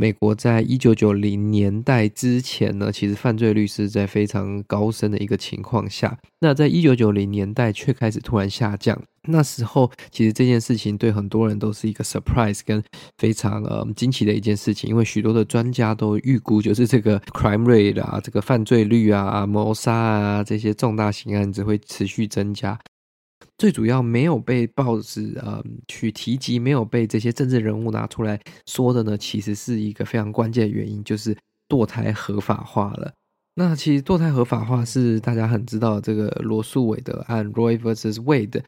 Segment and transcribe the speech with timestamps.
[0.00, 8.98] 美国在一九九零年代之前呢，其实犯罪率是在非常高升的一个情况下，那在一九九零年代却开始突然下降。
[9.28, 12.82] 那时候，其实这件事情对很多人都是一个 surprise 跟
[13.18, 22.78] 非常呃惊奇的一件事情，因为许多的专家都预估，就是这个 crime rate 啊，这个犯罪率啊、谋杀啊这些重大刑案只会持续增加。
[23.60, 31.36] 最主要没有被报纸呃去提及，没有被这些政治人物拿出来说的呢，其实是一个非常关键的原因，就是
[31.68, 33.12] 堕胎合法化了。
[33.56, 38.14] 那其实堕胎合法化是大家很知道这个罗素韦德案 （Roe vs.
[38.22, 38.62] Wade）